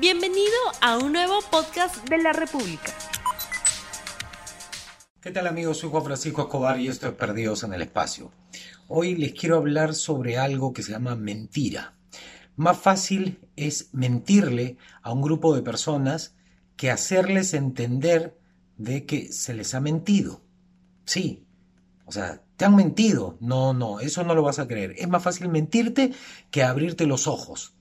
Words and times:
Bienvenido 0.00 0.54
a 0.80 0.96
un 0.96 1.12
nuevo 1.12 1.40
podcast 1.50 2.08
de 2.08 2.18
la 2.18 2.32
República. 2.32 2.92
¿Qué 5.20 5.32
tal 5.32 5.48
amigos? 5.48 5.78
Soy 5.78 5.90
Juan 5.90 6.04
Francisco 6.04 6.42
Escobar 6.42 6.78
y 6.78 6.86
esto 6.86 7.08
es 7.08 7.14
Perdidos 7.14 7.64
en 7.64 7.74
el 7.74 7.82
Espacio. 7.82 8.30
Hoy 8.86 9.16
les 9.16 9.32
quiero 9.32 9.56
hablar 9.56 9.96
sobre 9.96 10.38
algo 10.38 10.72
que 10.72 10.84
se 10.84 10.92
llama 10.92 11.16
mentira. 11.16 11.96
Más 12.54 12.78
fácil 12.78 13.40
es 13.56 13.92
mentirle 13.92 14.76
a 15.02 15.12
un 15.12 15.20
grupo 15.20 15.52
de 15.56 15.62
personas 15.62 16.36
que 16.76 16.92
hacerles 16.92 17.52
entender 17.52 18.38
de 18.76 19.04
que 19.04 19.32
se 19.32 19.52
les 19.52 19.74
ha 19.74 19.80
mentido. 19.80 20.42
Sí, 21.06 21.44
o 22.04 22.12
sea, 22.12 22.44
te 22.56 22.64
han 22.64 22.76
mentido. 22.76 23.36
No, 23.40 23.74
no, 23.74 23.98
eso 23.98 24.22
no 24.22 24.36
lo 24.36 24.44
vas 24.44 24.60
a 24.60 24.68
creer. 24.68 24.94
Es 24.96 25.08
más 25.08 25.24
fácil 25.24 25.48
mentirte 25.48 26.12
que 26.52 26.62
abrirte 26.62 27.04
los 27.04 27.26
ojos. 27.26 27.74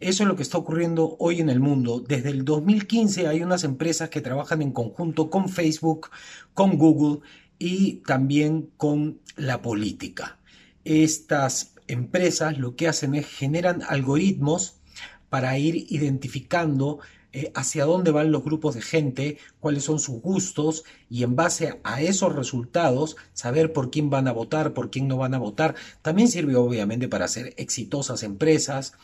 Eso 0.00 0.22
es 0.22 0.28
lo 0.28 0.36
que 0.36 0.42
está 0.42 0.58
ocurriendo 0.58 1.16
hoy 1.18 1.40
en 1.40 1.50
el 1.50 1.60
mundo. 1.60 2.00
Desde 2.00 2.30
el 2.30 2.44
2015 2.44 3.26
hay 3.26 3.42
unas 3.42 3.64
empresas 3.64 4.08
que 4.08 4.20
trabajan 4.20 4.62
en 4.62 4.72
conjunto 4.72 5.30
con 5.30 5.48
Facebook, 5.48 6.10
con 6.54 6.78
Google 6.78 7.20
y 7.58 7.96
también 8.06 8.70
con 8.76 9.20
la 9.36 9.60
política. 9.62 10.38
Estas 10.84 11.74
empresas 11.86 12.58
lo 12.58 12.76
que 12.76 12.88
hacen 12.88 13.14
es 13.14 13.26
generan 13.26 13.82
algoritmos 13.82 14.80
para 15.28 15.58
ir 15.58 15.86
identificando 15.88 17.00
eh, 17.32 17.52
hacia 17.54 17.84
dónde 17.84 18.10
van 18.10 18.32
los 18.32 18.42
grupos 18.42 18.74
de 18.74 18.82
gente, 18.82 19.38
cuáles 19.60 19.84
son 19.84 20.00
sus 20.00 20.20
gustos 20.20 20.82
y 21.08 21.22
en 21.22 21.36
base 21.36 21.78
a 21.84 22.02
esos 22.02 22.34
resultados 22.34 23.16
saber 23.34 23.72
por 23.72 23.92
quién 23.92 24.10
van 24.10 24.26
a 24.26 24.32
votar, 24.32 24.74
por 24.74 24.90
quién 24.90 25.06
no 25.06 25.16
van 25.16 25.34
a 25.34 25.38
votar. 25.38 25.76
También 26.02 26.26
sirve 26.26 26.56
obviamente 26.56 27.06
para 27.06 27.26
hacer 27.26 27.54
exitosas 27.56 28.24
empresas, 28.24 28.94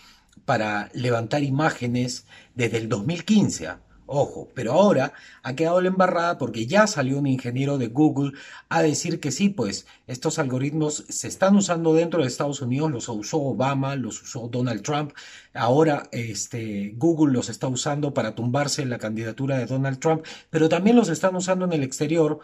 para 0.44 0.90
levantar 0.92 1.42
imágenes 1.42 2.26
desde 2.54 2.78
el 2.78 2.88
2015. 2.88 3.86
Ojo, 4.08 4.48
pero 4.54 4.72
ahora 4.72 5.14
ha 5.42 5.56
quedado 5.56 5.80
la 5.80 5.88
embarrada 5.88 6.38
porque 6.38 6.66
ya 6.68 6.86
salió 6.86 7.18
un 7.18 7.26
ingeniero 7.26 7.76
de 7.76 7.88
Google 7.88 8.38
a 8.68 8.80
decir 8.80 9.18
que 9.18 9.32
sí, 9.32 9.48
pues 9.48 9.88
estos 10.06 10.38
algoritmos 10.38 11.04
se 11.08 11.26
están 11.26 11.56
usando 11.56 11.92
dentro 11.92 12.22
de 12.22 12.28
Estados 12.28 12.62
Unidos, 12.62 12.92
los 12.92 13.08
usó 13.08 13.38
Obama, 13.38 13.96
los 13.96 14.22
usó 14.22 14.46
Donald 14.46 14.82
Trump, 14.82 15.12
ahora 15.54 16.08
este, 16.12 16.94
Google 16.96 17.32
los 17.32 17.48
está 17.48 17.66
usando 17.66 18.14
para 18.14 18.36
tumbarse 18.36 18.86
la 18.86 18.98
candidatura 18.98 19.58
de 19.58 19.66
Donald 19.66 19.98
Trump, 19.98 20.24
pero 20.50 20.68
también 20.68 20.94
los 20.94 21.08
están 21.08 21.34
usando 21.34 21.64
en 21.64 21.72
el 21.72 21.82
exterior 21.82 22.38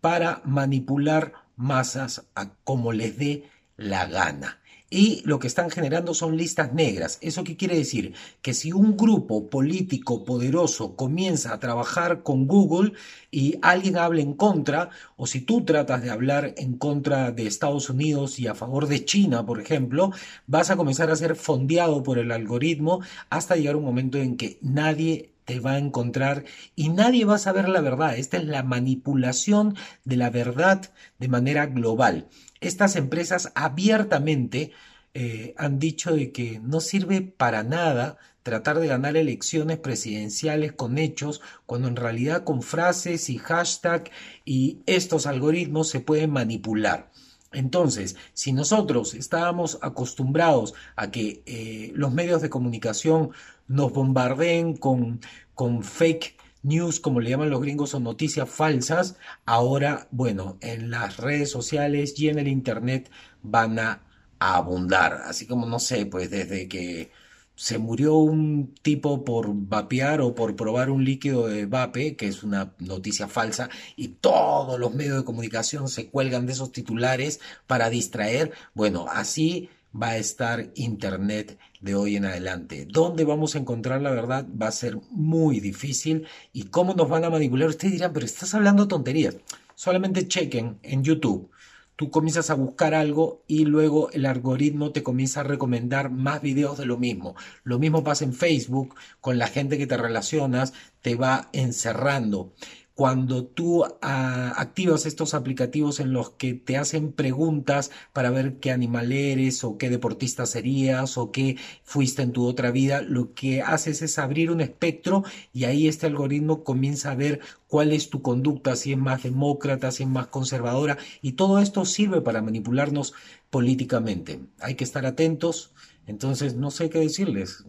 para 0.00 0.40
manipular 0.44 1.32
masas 1.56 2.26
a 2.36 2.50
como 2.62 2.92
les 2.92 3.18
dé 3.18 3.50
la 3.76 4.06
gana 4.06 4.60
y 4.90 5.22
lo 5.24 5.38
que 5.38 5.46
están 5.46 5.70
generando 5.70 6.14
son 6.14 6.36
listas 6.36 6.72
negras. 6.72 7.18
¿Eso 7.20 7.44
qué 7.44 7.56
quiere 7.56 7.76
decir? 7.76 8.14
Que 8.40 8.54
si 8.54 8.72
un 8.72 8.96
grupo 8.96 9.48
político 9.48 10.24
poderoso 10.24 10.96
comienza 10.96 11.52
a 11.52 11.60
trabajar 11.60 12.22
con 12.22 12.46
Google 12.46 12.92
y 13.30 13.58
alguien 13.60 13.98
habla 13.98 14.22
en 14.22 14.34
contra, 14.34 14.90
o 15.16 15.26
si 15.26 15.40
tú 15.42 15.64
tratas 15.64 16.02
de 16.02 16.10
hablar 16.10 16.54
en 16.56 16.78
contra 16.78 17.32
de 17.32 17.46
Estados 17.46 17.90
Unidos 17.90 18.38
y 18.38 18.46
a 18.46 18.54
favor 18.54 18.86
de 18.86 19.04
China, 19.04 19.44
por 19.44 19.60
ejemplo, 19.60 20.12
vas 20.46 20.70
a 20.70 20.76
comenzar 20.76 21.10
a 21.10 21.16
ser 21.16 21.36
fondeado 21.36 22.02
por 22.02 22.18
el 22.18 22.32
algoritmo 22.32 23.00
hasta 23.28 23.56
llegar 23.56 23.76
un 23.76 23.84
momento 23.84 24.18
en 24.18 24.36
que 24.36 24.58
nadie 24.62 25.30
te 25.48 25.58
va 25.58 25.72
a 25.72 25.78
encontrar 25.78 26.44
y 26.76 26.90
nadie 26.90 27.24
va 27.24 27.34
a 27.34 27.38
saber 27.38 27.68
la 27.68 27.80
verdad. 27.80 28.16
Esta 28.16 28.36
es 28.36 28.44
la 28.44 28.62
manipulación 28.62 29.74
de 30.04 30.16
la 30.16 30.30
verdad 30.30 30.92
de 31.18 31.26
manera 31.26 31.66
global 31.66 32.28
estas 32.60 32.96
empresas 32.96 33.52
abiertamente 33.54 34.72
eh, 35.14 35.54
han 35.56 35.78
dicho 35.78 36.14
de 36.14 36.32
que 36.32 36.60
no 36.60 36.80
sirve 36.80 37.22
para 37.22 37.62
nada 37.62 38.18
tratar 38.42 38.78
de 38.78 38.86
ganar 38.86 39.16
elecciones 39.16 39.78
presidenciales 39.78 40.72
con 40.72 40.96
hechos, 40.96 41.40
cuando 41.66 41.88
en 41.88 41.96
realidad 41.96 42.44
con 42.44 42.62
frases 42.62 43.28
y 43.28 43.38
hashtag 43.38 44.10
y 44.44 44.80
estos 44.86 45.26
algoritmos 45.26 45.88
se 45.88 46.00
pueden 46.00 46.30
manipular. 46.30 47.10
Entonces, 47.52 48.16
si 48.34 48.52
nosotros 48.52 49.14
estábamos 49.14 49.78
acostumbrados 49.82 50.74
a 50.96 51.10
que 51.10 51.42
eh, 51.46 51.92
los 51.94 52.12
medios 52.12 52.42
de 52.42 52.50
comunicación 52.50 53.30
nos 53.66 53.92
bombardeen 53.92 54.76
con, 54.76 55.20
con 55.54 55.82
fake 55.82 56.36
news, 56.62 57.00
como 57.00 57.20
le 57.20 57.30
llaman 57.30 57.50
los 57.50 57.60
gringos, 57.60 57.94
o 57.94 58.00
noticias 58.00 58.48
falsas, 58.48 59.16
ahora, 59.46 60.08
bueno, 60.10 60.58
en 60.60 60.90
las 60.90 61.16
redes 61.16 61.50
sociales 61.50 62.18
y 62.18 62.28
en 62.28 62.38
el 62.38 62.48
Internet 62.48 63.10
van 63.42 63.78
a, 63.78 64.02
abundar. 64.40 65.14
Así 65.26 65.46
como, 65.48 65.66
no 65.66 65.80
sé, 65.80 66.06
pues 66.06 66.30
desde 66.30 66.68
que 66.68 67.10
se 67.58 67.78
murió 67.78 68.14
un 68.14 68.72
tipo 68.82 69.24
por 69.24 69.48
vapear 69.52 70.20
o 70.20 70.32
por 70.32 70.54
probar 70.54 70.90
un 70.90 71.04
líquido 71.04 71.48
de 71.48 71.66
vape, 71.66 72.14
que 72.14 72.28
es 72.28 72.44
una 72.44 72.72
noticia 72.78 73.26
falsa, 73.26 73.68
y 73.96 74.08
todos 74.08 74.78
los 74.78 74.94
medios 74.94 75.16
de 75.16 75.24
comunicación 75.24 75.88
se 75.88 76.08
cuelgan 76.08 76.46
de 76.46 76.52
esos 76.52 76.70
titulares 76.70 77.40
para 77.66 77.90
distraer. 77.90 78.52
Bueno, 78.74 79.06
así 79.08 79.70
va 79.92 80.10
a 80.10 80.18
estar 80.18 80.70
Internet 80.76 81.58
de 81.80 81.96
hoy 81.96 82.14
en 82.14 82.26
adelante. 82.26 82.86
¿Dónde 82.88 83.24
vamos 83.24 83.56
a 83.56 83.58
encontrar 83.58 84.02
la 84.02 84.10
verdad? 84.10 84.46
Va 84.50 84.68
a 84.68 84.72
ser 84.72 84.96
muy 85.10 85.58
difícil. 85.58 86.28
¿Y 86.52 86.64
cómo 86.64 86.94
nos 86.94 87.08
van 87.08 87.24
a 87.24 87.30
manipular? 87.30 87.70
Ustedes 87.70 87.94
dirán, 87.94 88.12
pero 88.12 88.24
estás 88.24 88.54
hablando 88.54 88.86
tonterías. 88.86 89.36
Solamente 89.74 90.28
chequen 90.28 90.78
en 90.84 91.02
YouTube. 91.02 91.50
Tú 91.98 92.12
comienzas 92.12 92.48
a 92.50 92.54
buscar 92.54 92.94
algo 92.94 93.42
y 93.48 93.64
luego 93.64 94.08
el 94.12 94.24
algoritmo 94.24 94.92
te 94.92 95.02
comienza 95.02 95.40
a 95.40 95.42
recomendar 95.42 96.12
más 96.12 96.40
videos 96.40 96.78
de 96.78 96.86
lo 96.86 96.96
mismo. 96.96 97.34
Lo 97.64 97.80
mismo 97.80 98.04
pasa 98.04 98.24
en 98.24 98.34
Facebook, 98.34 98.94
con 99.20 99.36
la 99.36 99.48
gente 99.48 99.78
que 99.78 99.88
te 99.88 99.96
relacionas, 99.96 100.74
te 101.02 101.16
va 101.16 101.48
encerrando 101.52 102.52
cuando 102.98 103.44
tú 103.44 103.84
ah, 104.02 104.54
activas 104.56 105.06
estos 105.06 105.32
aplicativos 105.32 106.00
en 106.00 106.12
los 106.12 106.30
que 106.30 106.54
te 106.54 106.76
hacen 106.76 107.12
preguntas 107.12 107.92
para 108.12 108.30
ver 108.30 108.58
qué 108.58 108.72
animal 108.72 109.12
eres 109.12 109.62
o 109.62 109.78
qué 109.78 109.88
deportista 109.88 110.46
serías 110.46 111.16
o 111.16 111.30
qué 111.30 111.58
fuiste 111.84 112.22
en 112.22 112.32
tu 112.32 112.44
otra 112.44 112.72
vida, 112.72 113.00
lo 113.02 113.34
que 113.34 113.62
haces 113.62 114.02
es 114.02 114.18
abrir 114.18 114.50
un 114.50 114.60
espectro 114.60 115.22
y 115.52 115.62
ahí 115.62 115.86
este 115.86 116.06
algoritmo 116.06 116.64
comienza 116.64 117.12
a 117.12 117.14
ver 117.14 117.38
cuál 117.68 117.92
es 117.92 118.10
tu 118.10 118.20
conducta, 118.20 118.74
si 118.74 118.90
es 118.90 118.98
más 118.98 119.22
demócrata, 119.22 119.92
si 119.92 120.02
es 120.02 120.08
más 120.08 120.26
conservadora 120.26 120.98
y 121.22 121.34
todo 121.34 121.60
esto 121.60 121.84
sirve 121.84 122.20
para 122.20 122.42
manipularnos 122.42 123.14
políticamente. 123.48 124.40
Hay 124.58 124.74
que 124.74 124.82
estar 124.82 125.06
atentos. 125.06 125.72
Entonces, 126.08 126.56
no 126.56 126.70
sé 126.72 126.88
qué 126.90 126.98
decirles. 126.98 127.64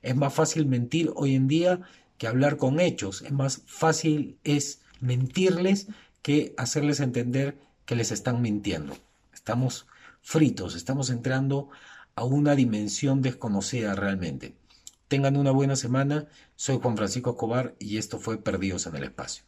Es 0.00 0.16
más 0.16 0.32
fácil 0.32 0.64
mentir 0.64 1.10
hoy 1.16 1.34
en 1.34 1.48
día 1.48 1.80
que 2.18 2.26
hablar 2.26 2.56
con 2.56 2.80
hechos. 2.80 3.22
Es 3.22 3.32
más 3.32 3.62
fácil 3.66 4.38
es 4.44 4.80
mentirles 5.00 5.88
que 6.22 6.54
hacerles 6.56 7.00
entender 7.00 7.58
que 7.84 7.96
les 7.96 8.10
están 8.12 8.40
mintiendo. 8.40 8.96
Estamos 9.32 9.86
fritos, 10.22 10.74
estamos 10.74 11.10
entrando 11.10 11.68
a 12.16 12.24
una 12.24 12.54
dimensión 12.54 13.20
desconocida 13.20 13.94
realmente. 13.94 14.54
Tengan 15.08 15.36
una 15.36 15.50
buena 15.50 15.76
semana. 15.76 16.26
Soy 16.56 16.78
Juan 16.80 16.96
Francisco 16.96 17.30
Escobar 17.30 17.74
y 17.78 17.98
esto 17.98 18.18
fue 18.18 18.38
Perdidos 18.38 18.86
en 18.86 18.96
el 18.96 19.04
Espacio. 19.04 19.44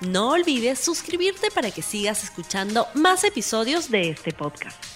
No 0.00 0.30
olvides 0.30 0.78
suscribirte 0.78 1.50
para 1.50 1.70
que 1.70 1.82
sigas 1.82 2.24
escuchando 2.24 2.86
más 2.94 3.24
episodios 3.24 3.90
de 3.90 4.10
este 4.10 4.32
podcast. 4.32 4.89